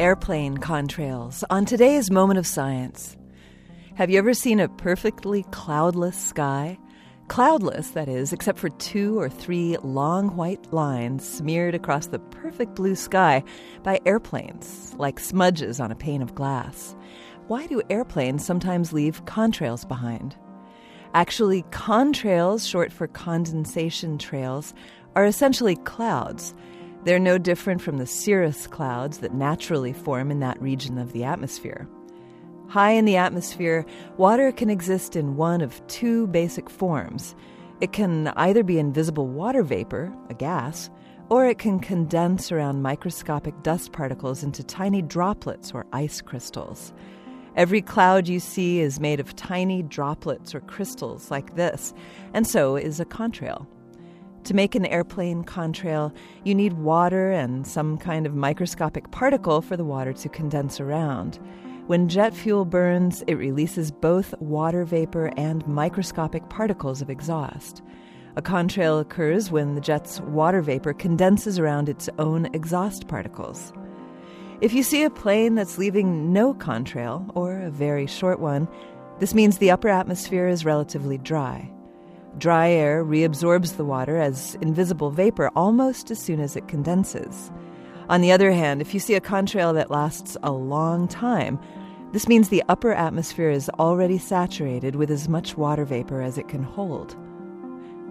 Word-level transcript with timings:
Airplane 0.00 0.56
contrails 0.56 1.44
on 1.50 1.66
today's 1.66 2.10
Moment 2.10 2.38
of 2.38 2.46
Science. 2.46 3.18
Have 3.96 4.08
you 4.08 4.16
ever 4.16 4.32
seen 4.32 4.58
a 4.58 4.66
perfectly 4.66 5.44
cloudless 5.50 6.16
sky? 6.16 6.78
Cloudless, 7.28 7.90
that 7.90 8.08
is, 8.08 8.32
except 8.32 8.58
for 8.58 8.70
two 8.70 9.20
or 9.20 9.28
three 9.28 9.76
long 9.82 10.34
white 10.36 10.72
lines 10.72 11.28
smeared 11.28 11.74
across 11.74 12.06
the 12.06 12.18
perfect 12.18 12.76
blue 12.76 12.94
sky 12.94 13.44
by 13.82 14.00
airplanes, 14.06 14.94
like 14.96 15.20
smudges 15.20 15.80
on 15.80 15.92
a 15.92 15.96
pane 15.96 16.22
of 16.22 16.34
glass. 16.34 16.96
Why 17.48 17.66
do 17.66 17.82
airplanes 17.90 18.42
sometimes 18.42 18.94
leave 18.94 19.26
contrails 19.26 19.86
behind? 19.86 20.34
Actually, 21.12 21.62
contrails, 21.64 22.66
short 22.66 22.90
for 22.90 23.06
condensation 23.06 24.16
trails, 24.16 24.72
are 25.14 25.26
essentially 25.26 25.76
clouds 25.76 26.54
they're 27.04 27.18
no 27.18 27.38
different 27.38 27.80
from 27.80 27.98
the 27.98 28.06
cirrus 28.06 28.66
clouds 28.66 29.18
that 29.18 29.34
naturally 29.34 29.92
form 29.92 30.30
in 30.30 30.40
that 30.40 30.60
region 30.60 30.98
of 30.98 31.12
the 31.12 31.24
atmosphere. 31.24 31.88
High 32.68 32.92
in 32.92 33.04
the 33.04 33.16
atmosphere, 33.16 33.84
water 34.16 34.52
can 34.52 34.70
exist 34.70 35.16
in 35.16 35.36
one 35.36 35.60
of 35.60 35.84
two 35.88 36.26
basic 36.28 36.70
forms. 36.70 37.34
It 37.80 37.92
can 37.92 38.28
either 38.36 38.62
be 38.62 38.78
invisible 38.78 39.26
water 39.26 39.62
vapor, 39.62 40.12
a 40.28 40.34
gas, 40.34 40.90
or 41.30 41.46
it 41.46 41.58
can 41.58 41.80
condense 41.80 42.52
around 42.52 42.82
microscopic 42.82 43.62
dust 43.62 43.92
particles 43.92 44.42
into 44.42 44.62
tiny 44.62 45.00
droplets 45.00 45.72
or 45.72 45.86
ice 45.92 46.20
crystals. 46.20 46.92
Every 47.56 47.82
cloud 47.82 48.28
you 48.28 48.38
see 48.38 48.80
is 48.80 49.00
made 49.00 49.18
of 49.18 49.34
tiny 49.34 49.82
droplets 49.82 50.54
or 50.54 50.60
crystals 50.60 51.30
like 51.30 51.56
this, 51.56 51.92
and 52.34 52.46
so 52.46 52.76
is 52.76 53.00
a 53.00 53.04
contrail. 53.04 53.66
To 54.44 54.54
make 54.54 54.74
an 54.74 54.86
airplane 54.86 55.44
contrail, 55.44 56.14
you 56.44 56.54
need 56.54 56.72
water 56.74 57.30
and 57.30 57.66
some 57.66 57.98
kind 57.98 58.26
of 58.26 58.34
microscopic 58.34 59.10
particle 59.10 59.60
for 59.60 59.76
the 59.76 59.84
water 59.84 60.12
to 60.14 60.28
condense 60.28 60.80
around. 60.80 61.38
When 61.86 62.08
jet 62.08 62.34
fuel 62.34 62.64
burns, 62.64 63.22
it 63.26 63.34
releases 63.34 63.90
both 63.90 64.34
water 64.40 64.84
vapor 64.84 65.32
and 65.36 65.66
microscopic 65.66 66.48
particles 66.48 67.02
of 67.02 67.10
exhaust. 67.10 67.82
A 68.36 68.42
contrail 68.42 69.00
occurs 69.00 69.50
when 69.50 69.74
the 69.74 69.80
jet's 69.80 70.20
water 70.20 70.62
vapor 70.62 70.94
condenses 70.94 71.58
around 71.58 71.88
its 71.88 72.08
own 72.18 72.46
exhaust 72.54 73.08
particles. 73.08 73.72
If 74.60 74.72
you 74.72 74.82
see 74.82 75.02
a 75.02 75.10
plane 75.10 75.54
that's 75.54 75.78
leaving 75.78 76.32
no 76.32 76.54
contrail, 76.54 77.30
or 77.34 77.60
a 77.60 77.70
very 77.70 78.06
short 78.06 78.40
one, 78.40 78.68
this 79.18 79.34
means 79.34 79.58
the 79.58 79.70
upper 79.70 79.88
atmosphere 79.88 80.46
is 80.46 80.64
relatively 80.64 81.18
dry. 81.18 81.70
Dry 82.38 82.70
air 82.70 83.04
reabsorbs 83.04 83.76
the 83.76 83.84
water 83.84 84.16
as 84.16 84.56
invisible 84.60 85.10
vapor 85.10 85.50
almost 85.56 86.10
as 86.10 86.18
soon 86.18 86.40
as 86.40 86.56
it 86.56 86.68
condenses. 86.68 87.50
On 88.08 88.20
the 88.20 88.32
other 88.32 88.52
hand, 88.52 88.80
if 88.80 88.94
you 88.94 89.00
see 89.00 89.14
a 89.14 89.20
contrail 89.20 89.74
that 89.74 89.90
lasts 89.90 90.36
a 90.42 90.52
long 90.52 91.08
time, 91.08 91.58
this 92.12 92.28
means 92.28 92.48
the 92.48 92.64
upper 92.68 92.92
atmosphere 92.92 93.50
is 93.50 93.68
already 93.78 94.18
saturated 94.18 94.96
with 94.96 95.10
as 95.10 95.28
much 95.28 95.56
water 95.56 95.84
vapor 95.84 96.20
as 96.22 96.38
it 96.38 96.48
can 96.48 96.62
hold. 96.62 97.16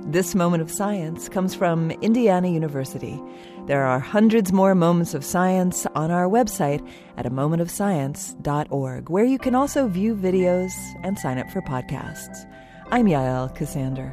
This 0.06 0.34
moment 0.34 0.64
of 0.64 0.72
science 0.72 1.28
comes 1.28 1.54
from 1.54 1.92
Indiana 1.92 2.48
University. 2.48 3.22
There 3.68 3.84
are 3.84 4.00
hundreds 4.00 4.54
more 4.54 4.74
moments 4.74 5.14
of 5.14 5.26
science 5.26 5.86
on 5.96 6.10
our 6.12 6.30
website 6.30 6.86
at 7.18 7.26
a 7.26 7.30
momentofscience.org, 7.30 9.10
where 9.10 9.26
you 9.26 9.38
can 9.38 9.56
also 9.56 9.88
view 9.88 10.16
videos 10.16 10.72
and 11.04 11.20
sign 11.20 11.38
up 11.38 11.50
for 11.52 11.62
podcasts. 11.62 12.46
I'm 12.92 13.06
Yael 13.06 13.56
Ksander. 13.56 14.12